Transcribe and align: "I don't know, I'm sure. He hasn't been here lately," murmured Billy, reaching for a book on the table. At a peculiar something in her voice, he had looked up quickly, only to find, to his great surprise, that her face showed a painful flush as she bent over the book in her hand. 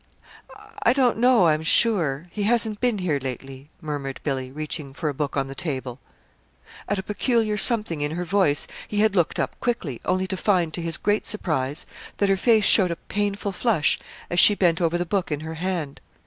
"I 0.81 0.93
don't 0.93 1.19
know, 1.19 1.45
I'm 1.45 1.61
sure. 1.61 2.27
He 2.31 2.41
hasn't 2.41 2.79
been 2.79 2.97
here 2.97 3.19
lately," 3.21 3.69
murmured 3.81 4.19
Billy, 4.23 4.49
reaching 4.51 4.93
for 4.93 5.09
a 5.09 5.13
book 5.13 5.37
on 5.37 5.45
the 5.45 5.53
table. 5.53 5.99
At 6.89 6.97
a 6.97 7.03
peculiar 7.03 7.55
something 7.55 8.01
in 8.01 8.13
her 8.15 8.25
voice, 8.25 8.65
he 8.87 9.01
had 9.01 9.15
looked 9.15 9.37
up 9.39 9.59
quickly, 9.59 10.01
only 10.03 10.25
to 10.25 10.37
find, 10.37 10.73
to 10.73 10.81
his 10.81 10.97
great 10.97 11.27
surprise, 11.27 11.85
that 12.17 12.29
her 12.29 12.35
face 12.35 12.65
showed 12.65 12.89
a 12.89 12.95
painful 12.95 13.51
flush 13.51 13.99
as 14.31 14.39
she 14.39 14.55
bent 14.55 14.81
over 14.81 14.97
the 14.97 15.05
book 15.05 15.31
in 15.31 15.41
her 15.41 15.53
hand. 15.61 16.01